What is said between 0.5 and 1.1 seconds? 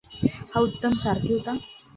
हा उत्तम